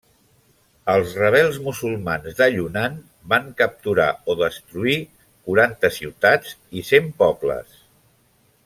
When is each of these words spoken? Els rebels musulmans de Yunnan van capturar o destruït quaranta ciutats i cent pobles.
Els 0.93 1.11
rebels 1.23 1.59
musulmans 1.67 2.39
de 2.39 2.47
Yunnan 2.55 2.95
van 3.35 3.53
capturar 3.61 4.09
o 4.33 4.37
destruït 4.41 5.07
quaranta 5.51 5.93
ciutats 6.01 6.57
i 6.83 6.87
cent 6.93 7.17
pobles. 7.23 7.79